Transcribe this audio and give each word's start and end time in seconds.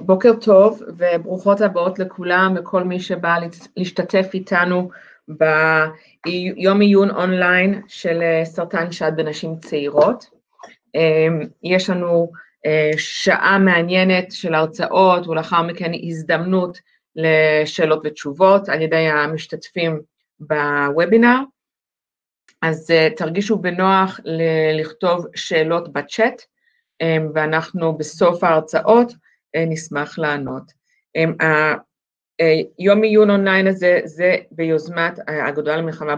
בוקר 0.00 0.32
טוב 0.40 0.82
וברוכות 0.98 1.60
הבאות 1.60 1.98
לכולם 1.98 2.54
וכל 2.58 2.84
מי 2.84 3.00
שבא 3.00 3.36
להשתתף 3.76 4.30
איתנו 4.34 4.90
ביום 5.28 6.80
עיון 6.80 7.10
אונליין 7.10 7.82
של 7.88 8.22
סרטן 8.44 8.92
שד 8.92 9.12
בנשים 9.16 9.56
צעירות. 9.56 10.24
יש 11.62 11.90
לנו 11.90 12.32
שעה 12.96 13.58
מעניינת 13.58 14.32
של 14.32 14.54
הרצאות 14.54 15.26
ולאחר 15.26 15.62
מכן 15.62 15.90
הזדמנות 16.02 16.78
לשאלות 17.16 18.00
ותשובות 18.04 18.68
על 18.68 18.82
ידי 18.82 19.08
המשתתפים 19.08 20.00
בוובינר, 20.40 21.38
אז 22.62 22.92
תרגישו 23.16 23.58
בנוח 23.58 24.20
לכתוב 24.74 25.26
שאלות 25.34 25.92
בצ'אט 25.92 26.42
ואנחנו 27.34 27.98
בסוף 27.98 28.44
ההרצאות 28.44 29.12
נשמח 29.56 30.18
לענות. 30.18 30.72
יום 32.78 33.02
עיון 33.02 33.30
אונליין 33.30 33.66
הזה 33.66 34.00
זה 34.04 34.36
ביוזמת 34.50 35.18
האגודה 35.26 35.76
למלחמה 35.76 36.10